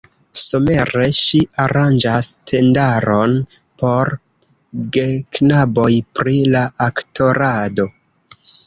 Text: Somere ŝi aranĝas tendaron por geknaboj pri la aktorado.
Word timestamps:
Somere 0.43 1.03
ŝi 1.17 1.41
aranĝas 1.65 2.29
tendaron 2.53 3.37
por 3.83 4.13
geknaboj 4.99 5.91
pri 6.21 6.39
la 6.57 6.69
aktorado. 6.93 7.93